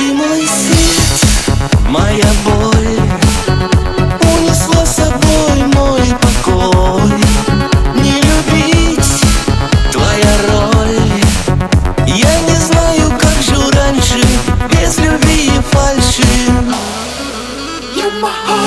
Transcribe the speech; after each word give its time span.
Ты 0.00 0.14
мой 0.14 0.46
свет, 0.46 1.60
моя 1.90 2.24
боль 2.42 3.00
Унесла 4.34 4.86
с 4.86 4.96
собой 4.96 5.62
мой 5.74 6.00
покой. 6.22 7.12
Не 7.96 8.22
любить 8.22 9.12
твоя 9.92 10.38
роль. 10.48 11.22
Я 12.06 12.40
не 12.40 12.56
знаю, 12.56 13.12
как 13.18 13.42
жил 13.42 13.70
раньше 13.72 14.18
Без 14.70 14.96
любви 14.96 15.48
и 15.48 15.60
фальши. 15.70 16.24
You're 17.94 18.10
my 18.22 18.59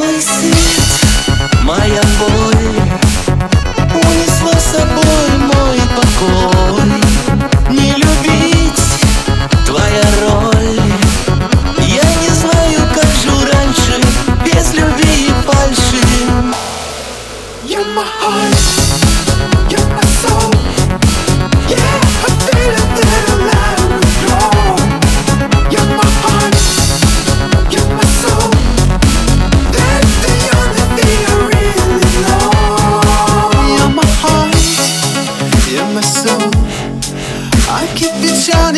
мой 0.00 0.20
свет, 0.22 1.36
моя 1.62 2.02
боль 2.18 2.80
Унесла 3.92 4.52
с 4.58 4.64
собой 4.72 5.30
мой 5.38 5.80
покой 5.96 6.92
Не 7.68 7.92
любить. 7.92 8.82
Твоя 9.66 10.04
роль. 10.22 10.80
Я 11.78 12.02
не 12.22 12.30
знаю, 12.34 12.80
как 12.94 13.06
жил 13.22 13.44
раньше 13.52 14.00
Без 14.44 14.72
любви 14.72 15.28
и 15.28 15.32
фальши. 15.46 16.00
You're 17.66 17.84
my 17.94 18.79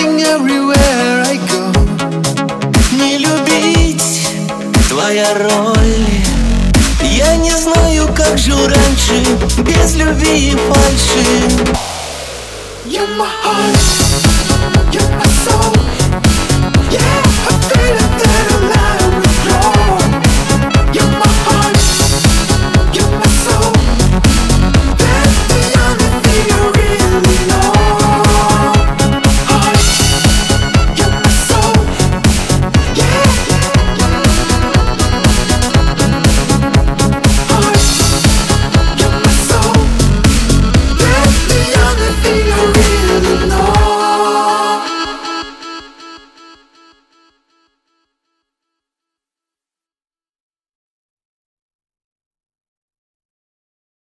shining 0.02 0.22
everywhere 0.22 1.22
I 1.24 1.36
go. 1.50 1.72
Не 2.92 3.18
любить 3.18 4.28
твоя 4.88 5.32
роль 5.34 6.06
Я 7.02 7.36
не 7.36 7.52
знаю, 7.52 8.08
как 8.14 8.38
жил 8.38 8.58
раньше 8.66 9.24
Без 9.58 9.94
любви 9.94 10.50
и 10.50 10.56
фальши 10.56 11.24
You're 12.84 13.08
my 13.16 13.28
heart, 13.42 14.92
you're 14.92 15.10
my 15.16 15.26
soul. 15.26 15.81